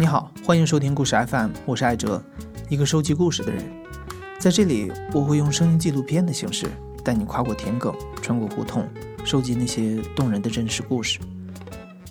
[0.00, 2.24] 你好，欢迎收听故事 FM，我是艾哲，
[2.70, 3.62] 一个收集故事的人。
[4.38, 6.70] 在这里，我会用声音纪录片的形式，
[7.04, 8.88] 带你跨过田埂，穿过胡同，
[9.26, 11.18] 收集那些动人的真实故事。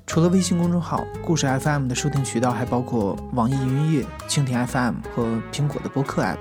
[0.05, 6.37] 除了微信公众号“故事 FM” 的收听渠道，还包括网易云音乐、蜻蜓 FM 和苹果的播客 App。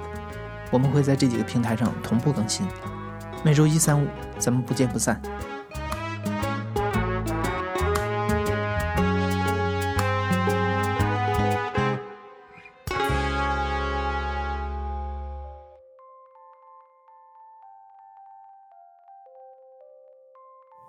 [0.70, 2.66] 我们会在这几个平台上同步更新，
[3.42, 4.06] 每周一、三、五，
[4.38, 5.18] 咱们不见不散。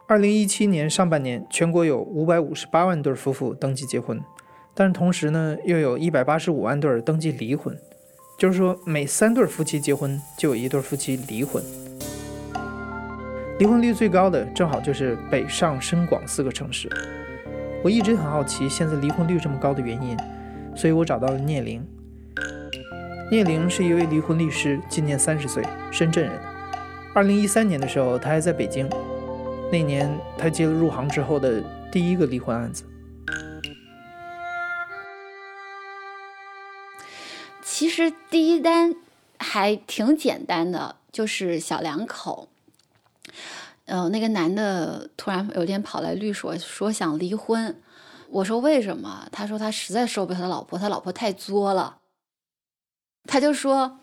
[0.09, 4.20] 二零一七年上半年，全国有五百五十八万对夫妇登记结婚，
[4.73, 7.77] 但是同时呢，又有一百八十五万对登记离婚，
[8.36, 11.64] 就是说每三对夫妻结婚就有一对夫妻离婚。
[13.59, 16.89] 离婚率最高的正好就是北上深广四个城市。
[17.83, 20.17] 我一直很好奇现在离婚率这么高的原因，
[20.76, 21.86] 所以我找到了聂玲。
[23.30, 26.33] 聂玲是一位离婚律师，今年三十岁，深圳人。
[27.14, 28.89] 二零一三年的时候，她还在北京。
[29.72, 32.84] 那年，他接了入行之后的第一个离婚案子。
[37.61, 38.95] 其实第一单
[39.38, 42.50] 还挺简单的，就是小两口。
[43.86, 47.80] 呃，那个男的突然有天跑来律所说想离婚，
[48.30, 49.28] 我说为什么？
[49.31, 52.00] 他说他实在受不了他老婆，他老婆太作了。
[53.26, 54.00] 他就说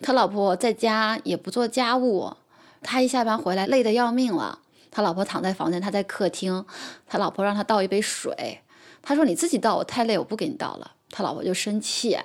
[0.00, 2.32] 他老婆在家也不做家务，
[2.80, 4.60] 他一下班回来累得要命了。
[4.90, 6.64] 他老婆躺在房间，他在客厅。
[7.06, 8.60] 他老婆让他倒一杯水，
[9.00, 12.18] 他说：“你自己倒，我太累，我不给你倒了。”他老婆就生气，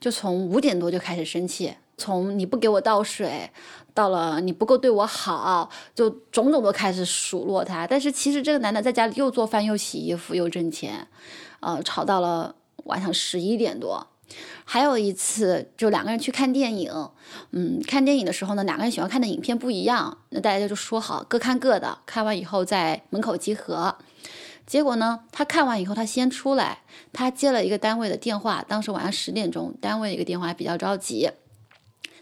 [0.00, 3.50] 就从五点多就开始生气，从你不给我倒水，
[3.92, 7.86] 到了你不够对我好，就种种都开始数落他。
[7.86, 11.06] 但是其实这个男的在家里又做饭又洗衣服又挣钱，
[11.60, 14.06] 呃，吵到了晚上十一点多。
[14.64, 16.92] 还有一次，就两个人去看电影，
[17.50, 23.96] 嗯，看电影的时候呢，两个人喜欢看的影片不一样，那大家就说好各看各的，看完以后在门口集合。
[24.66, 26.82] 结果呢，他看完以后他先出来，
[27.12, 31.28] 他接了一个单位的电话，当时晚上十点钟，单位一个电话比较着急，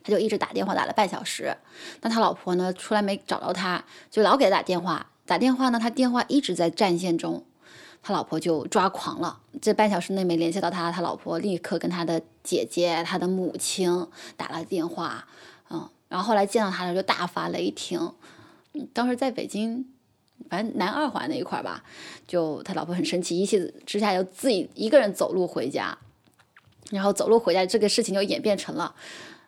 [0.02, 1.54] 他就一直打电话打了半小时。
[2.00, 7.44] 那他老婆呢出来没找到他，就老给他打电话，打电话呢他电话一直在占线中。
[8.08, 15.26] 他老婆就抓狂了，这半小时内没联系到他，他老婆立刻跟他的姐姐、他的母亲打了电话，
[15.68, 18.14] 嗯，然后后来见到他的时候就大发雷霆。
[18.94, 19.84] 当时在北京，
[20.48, 21.84] 反正南二环那一块吧，
[22.26, 25.98] 就他老婆很生气，一气之下就自己一个人走路回家，
[26.90, 28.94] 然后走路回家这个事情就演变成了，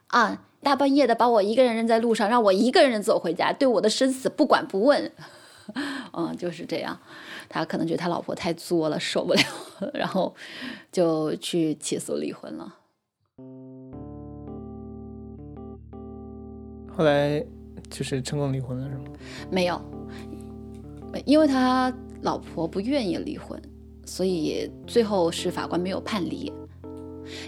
[0.09, 5.11] 啊，大半夜的把我一个人扔在路上，让我一个人走回家，对我的生死不管不问，
[6.13, 6.99] 嗯，就是这样。
[7.49, 9.41] 他可能觉得他老婆太作了，受不了，
[9.95, 10.35] 然后
[10.93, 12.77] 就去起诉离婚了。
[16.93, 17.45] 后来
[17.89, 19.05] 就是成功离婚了，是吗？
[19.51, 19.81] 没有，
[21.25, 21.93] 因为他
[22.23, 23.61] 老婆不愿意离婚，
[24.05, 26.53] 所以最后是法官没有判离。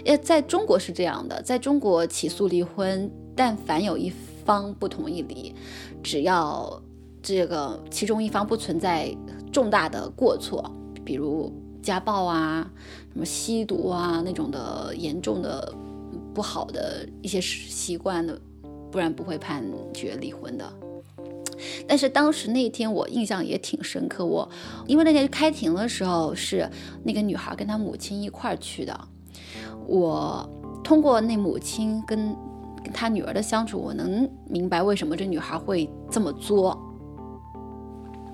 [0.05, 4.11] 呃，在中国是这样的，在中国起诉离婚，但凡有一
[4.43, 5.53] 方不同意离，
[6.01, 6.81] 只要
[7.23, 9.15] 这个其中一方不存在。
[9.51, 10.67] 重大的过错，
[11.05, 12.67] 比如家暴啊、
[13.11, 15.71] 什么吸毒啊那种的严重的
[16.33, 18.41] 不好的一些习惯的，
[18.91, 19.63] 不然不会判
[19.93, 20.73] 决离婚的。
[21.87, 24.49] 但是当时那天我印象也挺深刻，我
[24.87, 26.67] 因为那天开庭的时候是
[27.03, 28.99] 那个女孩跟她母亲一块儿去的，
[29.85, 30.49] 我
[30.83, 32.35] 通过那母亲跟
[32.83, 36.75] 跟她女儿的相处，我能明白为什么这女孩会这么作。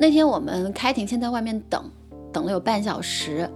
[0.01, 1.83] 那天我们开庭，先在外面等，
[2.31, 3.49] 等了有半小时。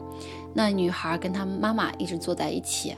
[0.53, 2.93] 那女孩跟她妈妈一直坐在一起。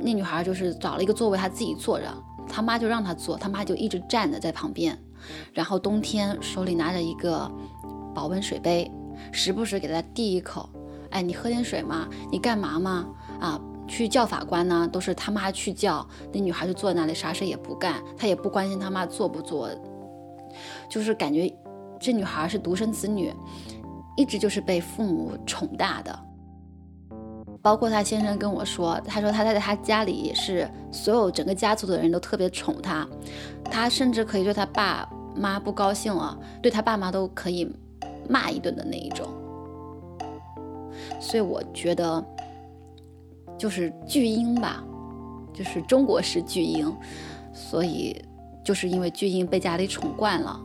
[0.00, 2.06] 那女孩就是找了一个座位，她自己坐着，
[2.48, 4.98] 她妈就让她坐，她妈就一直站着在旁边。
[5.52, 7.48] 然后冬天手里拿着一个
[8.12, 8.90] 保温水杯，
[9.30, 10.68] 时不时给她递一口。
[11.10, 12.08] 哎，你喝点水吗？
[12.32, 13.06] 你干嘛吗？
[13.38, 16.04] 啊，去叫法官呢，都是他妈去叫。
[16.32, 19.70] 那女孩就坐在那里，啥事也不干，她也不关心他妈做不做，
[20.90, 21.56] 就是感觉。
[21.98, 23.32] 这女孩是独生子女，
[24.16, 26.18] 一直就是被父母宠大的。
[27.62, 33.04] 包括她先生跟我说，他说他在他家里也是所有整个家族的人都特别宠她，
[33.64, 37.68] 他甚至可以对他爸妈不高兴了，对他爸妈都可以
[38.28, 39.26] 骂一顿的那一种。
[41.20, 42.24] 所以我觉得，
[43.58, 44.84] 就是巨婴吧，
[45.52, 46.94] 就是中国式巨婴，
[47.52, 48.24] 所以
[48.64, 50.60] 就是因为巨婴被家里宠惯了。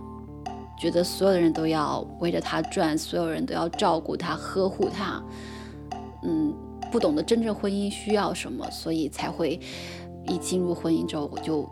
[0.82, 5.24] 觉得所有的人都要围着他转，所有人都要照顾他、呵护他，
[6.24, 6.52] 嗯，
[6.92, 9.60] 不懂得真正婚姻需要什么，所以才会
[10.28, 11.70] 一进入婚姻之后，我就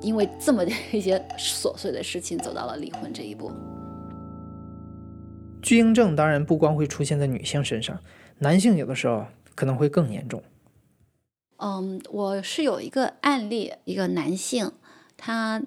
[0.00, 3.52] 因为这么 一些琐碎的事情走到了离婚这一步。
[5.60, 8.00] 巨婴症当然不光会出现在女性身上，
[8.38, 10.42] 男性有的时候可能会更严重。
[11.58, 14.72] 嗯，我是有一个案例，一个男性，
[15.18, 15.62] 他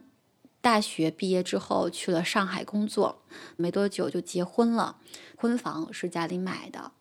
[0.61, 3.21] 大学毕业之后去了上海工作，
[3.55, 4.97] 没多久就结婚了，
[5.37, 6.91] 婚房是家里买的。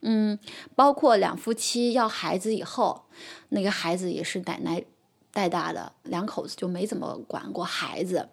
[0.00, 0.38] 嗯，
[0.76, 3.06] 包括两夫妻要孩子以后，
[3.48, 4.84] 那个孩子也是奶奶
[5.32, 8.28] 带大的，两口子就没怎么管过孩子。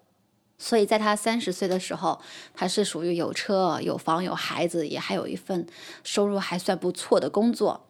[0.57, 2.21] 所以在他三十岁的时候，
[2.53, 5.65] 他是属于有车有房有孩子，也还有一份
[6.03, 7.87] 收入还算不错的工作。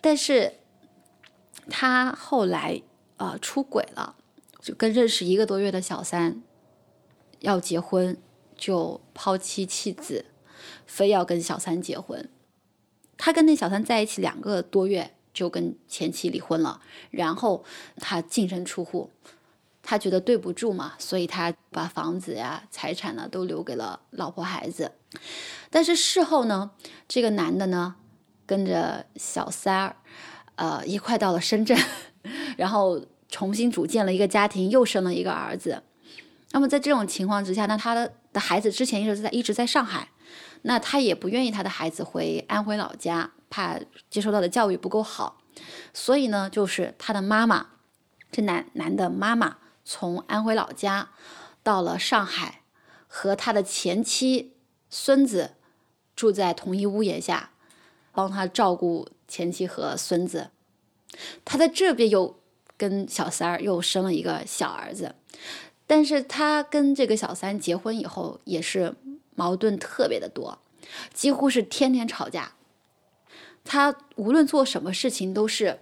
[0.00, 0.54] 但是
[1.68, 2.80] 他后来
[3.16, 4.14] 呃出轨了，
[4.66, 6.42] 就跟认识一个多月的小三
[7.38, 8.16] 要结婚，
[8.56, 10.24] 就抛妻弃子，
[10.84, 12.28] 非要跟小三结婚。
[13.16, 16.80] 他跟那小三在一起两个多月，就跟前妻离婚了。
[17.12, 17.64] 然后
[17.98, 19.12] 他净身出户，
[19.84, 24.90] 他觉得对不住嘛，所以他把房子呀、财产呢都留给了老婆孩子。
[25.70, 26.72] 但是事后呢，
[27.06, 27.94] 这个男的呢，
[28.44, 29.96] 跟着小三儿，
[30.56, 31.78] 呃，一块到了深圳，
[32.58, 35.82] 然后重新组建了一个家庭，又生了一个儿子。
[36.52, 40.08] 那么在这种情况之下，那他的的孩子之前一直在一直在上海。
[40.62, 43.78] 那他也不愿意他的孩子回安徽老家，怕
[44.10, 45.40] 接受到的教育不够好，
[45.92, 47.68] 所以呢，就是他的妈妈，
[48.32, 51.10] 这男男的妈妈从安徽老家
[51.62, 52.62] 到了上海，
[53.06, 54.54] 和他的前妻、
[54.90, 55.52] 孙子
[56.16, 57.50] 住在同一屋檐下，
[58.12, 60.50] 帮他照顾前妻和孙子。
[61.44, 62.40] 他在这边有
[62.76, 65.14] 跟小三儿又生了一个小儿子，
[65.86, 68.94] 但是他跟这个小三结婚以后也是。
[69.38, 70.58] 矛盾特别的多，
[71.12, 72.52] 几乎是天天吵架。
[73.66, 75.78] 他无论做什么事情都是，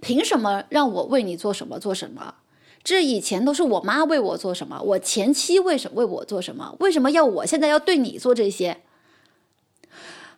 [0.00, 2.34] 凭什么让我为你做什么做什么？
[2.82, 6.74] 这以前都是我妈为我做什么，我前妻为什么为我做什么？
[6.80, 8.82] 为什么要我现在要对你做这些？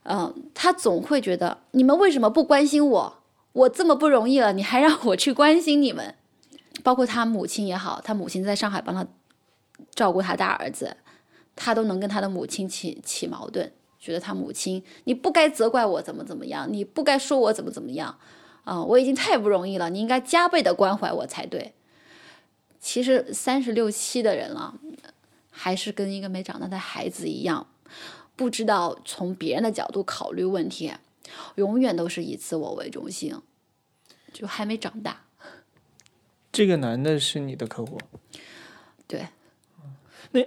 [0.02, 3.19] 嗯，他总会觉得你们为什么不关心我？
[3.52, 6.14] 我这么不容易了，你还让我去关心你们？
[6.82, 9.06] 包括他母亲也好，他母亲在上海帮他
[9.94, 10.96] 照顾他大儿子。
[11.56, 18.18] 他都能跟他的母亲起起矛盾，觉得他母亲你不该责怪我怎么怎么样，你不该说我怎么怎么样，
[18.64, 21.74] 啊，我已经太不容易了，你应该加倍的关怀我才对。
[22.78, 24.74] 其实三十六七的人了，
[25.50, 27.66] 还是跟一个没长大的孩子一样，
[28.36, 30.90] 不知道从别人的角度考虑问题，
[31.56, 33.34] 永远都是以自我为中心，
[34.32, 35.24] 就还没长大。
[36.52, 37.98] 这个男的是你的客户？
[39.06, 39.28] 对，
[40.32, 40.40] 那。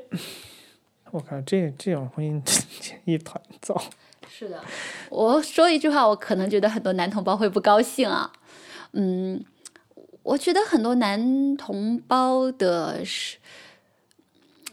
[1.12, 2.64] 我靠这这种婚姻
[3.06, 3.80] 一团糟。
[4.28, 4.60] 是的，
[5.12, 8.34] 我说一句话，我可能觉得很多男同胞会不高兴啊。
[8.94, 9.46] 嗯，
[10.24, 13.38] 我觉得很多男同胞的是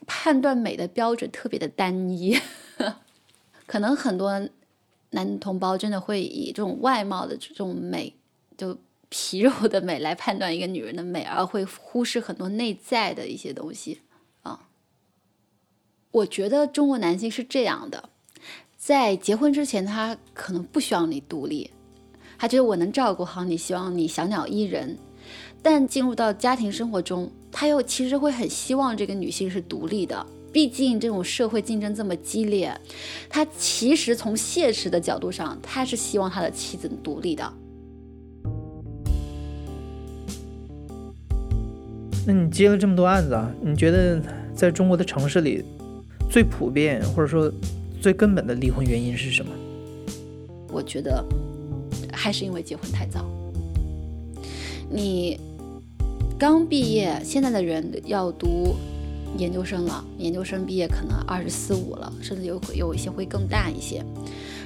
[0.07, 2.41] 判断美的标准特别的单一，
[3.67, 4.49] 可能很多
[5.11, 8.15] 男同胞真的会以这种外貌的这种美，
[8.57, 8.79] 就
[9.09, 14.01] 皮肉的美来判断一个女人的美，而会忽视很多内在的一些东西
[14.43, 14.69] 啊。
[16.13, 18.09] 我觉得中国男性是这样的，
[18.77, 21.71] 在结婚之前，他可能不需要你独立，
[22.39, 24.97] 他觉得我能照顾好你，希望你小鸟依人。
[25.63, 30.27] 但进入到家庭生活中，他又其实会很希望这个女性是独立的。
[30.53, 32.77] 毕竟这种社会竞争这么激烈，
[33.29, 37.53] 他其实从现实的角度上，他是希望他的妻子独立的。
[42.27, 43.51] 那你接了这么多案子啊？
[43.63, 44.21] 你觉得
[44.55, 45.65] 在中国的城市里？
[46.31, 47.53] 最普遍或者说
[48.01, 49.51] 最根本的离婚原因是什么？
[50.69, 51.25] 我觉得
[52.13, 53.29] 还是因为结婚太早。
[54.89, 55.41] 你
[56.39, 58.77] 刚毕业，现在的人要读
[59.37, 64.05] 研究生了，研究生毕业可能二十四五了，甚至有有一些会更大一些。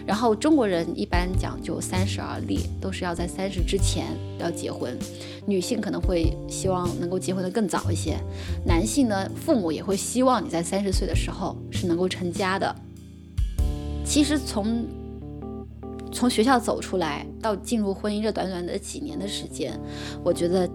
[0.07, 4.07] 然后中国人一般讲究三十而立，都是要在三十之前
[4.39, 4.99] 要结婚。
[5.47, 8.19] 女性可能会希望能够结婚的更早一些，
[8.67, 12.75] 男性呢，父母也会希望你在三十岁的时候是能够成家的。
[14.05, 14.87] 其实从
[16.13, 19.79] 从学校走出来到进入婚姻这短短的几年的时间，
[20.23, 20.69] 我觉得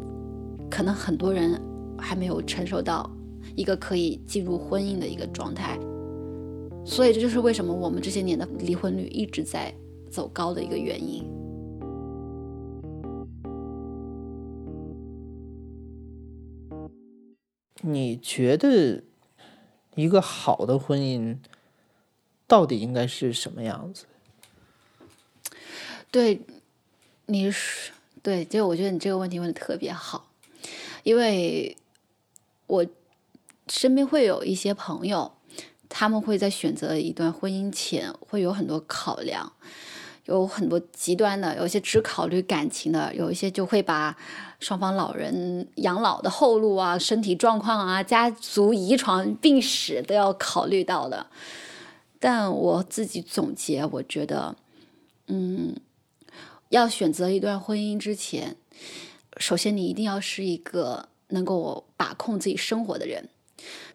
[0.69, 1.59] 可能很多人
[1.97, 3.07] 还没有承受到
[3.59, 5.77] 一个可以进入婚姻的一个状态。
[6.85, 9.75] 所以这就是为什么我们这些年的离婚率一直在
[10.09, 11.29] 走高的一个原因。
[17.81, 19.03] 你觉得
[19.95, 21.37] 一个好的婚姻
[22.47, 24.05] 到底应该是什么样子？
[26.09, 26.39] 对，
[27.25, 27.91] 你是
[28.23, 30.29] 对，就我觉得你这个问题问的特别好，
[31.03, 31.75] 因为
[32.67, 32.85] 我
[33.69, 35.31] 身边会有一些朋友，
[35.87, 39.53] 他们会在选择一段婚姻前会有很多考量，
[40.25, 44.17] 有很多极端的，有些只考虑感情的，有一些就会把
[44.59, 51.27] 双方老人养老的后路啊、身体状况啊、家族遗传病史都要考虑到的。
[52.19, 54.55] 但我自己总结，我觉得，
[55.27, 55.75] 嗯，
[56.69, 58.57] 要选择一段婚姻之前，
[59.37, 63.29] 首先你一定要是一个能够把控自己生活的人，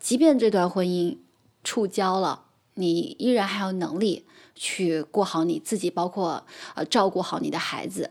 [0.01, 1.19] 即便这段婚姻
[1.63, 8.11] 触礁了，你依然还有能力去过好你自己，包括呃照顾好你的孩子，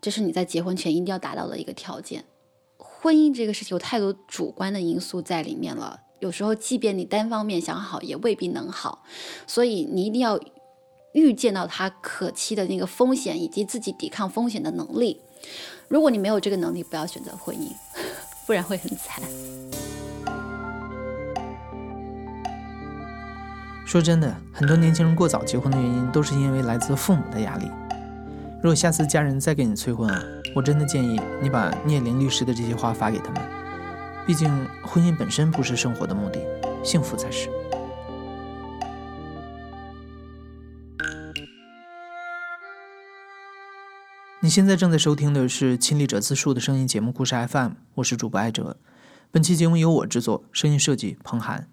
[0.00, 2.24] 这是你在结婚前一定要达到的一个条件。
[2.78, 6.00] 婚姻这个事情有太多主观的因素在里面了。
[6.20, 9.04] 有时候，即便你单方面想好，也未必能好，
[9.46, 10.40] 所以你一定要
[11.12, 15.20] 预见到他可期的那个风险，以及自己抵抗风险的能力。
[15.88, 17.68] 如果你没有这个能力，不要选择婚姻，
[18.46, 19.22] 不然会很惨。
[23.94, 27.70] 说真的，很多年轻人过早结婚的原因，都是因为来自父母的压力。
[28.60, 30.20] 如果下次家人再给你催婚啊，
[30.52, 33.40] 我真的建议你把聂林律师的这些话发给他们。
[34.26, 34.50] 毕竟，
[34.82, 36.40] 婚姻本身不是生活的目的，
[36.82, 37.48] 幸福才是。
[44.40, 48.76] 你现在正在收听的是《亲历者自述》的声音节目《故事 FM》，我是主播艾哲。
[49.30, 51.68] 本期节目由我制作，声音设计彭涵。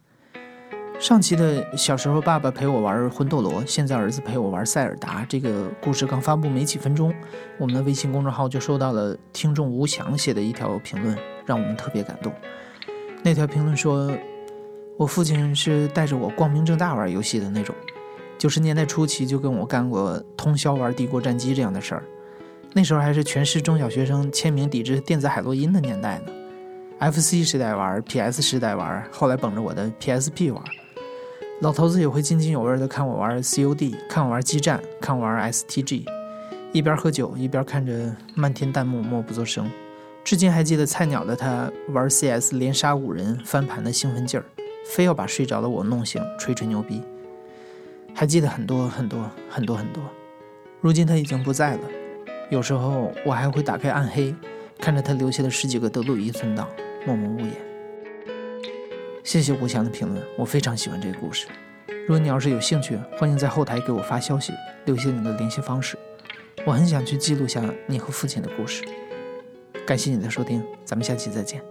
[1.02, 7.12] 上期的小时候爸爸陪我玩魂斗罗，现在儿子陪我玩塞尔达，这个故事刚发布没几分钟，
[7.58, 11.18] 我们的微信公众号就收到了听众吴翔写的一条评论。
[11.44, 12.32] 让我们特别感动。
[13.24, 14.16] 那条评论说
[14.96, 17.76] ：“我父亲是带着我光明正大玩游戏的那种，
[18.38, 22.04] 九十年代初期就跟我干过通宵玩《帝国战机》这样的事儿。
[22.74, 26.32] 那时候还是全市中小学生签名抵制电子海洛因的年代呢。
[27.12, 30.64] FC 时代玩，PS 时代玩，后来捧着我的 PSP 玩。
[31.62, 36.04] 老头子也会津津有味地看我玩 COD，看我玩激战，看我玩 STG，
[36.72, 39.70] 一边喝酒一边看着漫天弹幕，默不作声。”
[40.26, 44.46] 至今还记得菜鸟的他玩 CS 连杀五人翻盘的兴奋劲儿，
[44.88, 47.04] 非要把睡着的我弄醒吹吹牛逼。
[48.16, 50.02] 还记得很多很多很多很多。
[50.80, 51.82] 如今他已经不在了，
[52.50, 54.34] 有时候我还会打开暗黑，
[54.80, 56.68] 看着他留下的十几个德鲁伊存档，
[57.06, 57.71] 默默无言。
[59.32, 61.48] 谢谢吴翔的评论，我非常喜欢这个故事。
[61.88, 64.52] 如果你要是有兴趣，欢迎在后台给我发消息，
[64.84, 65.98] 留下你的联系方式。
[66.66, 68.84] 我很想去记录下你和父亲的故事。
[69.88, 71.64] 感谢你的收听，咱们下期再见。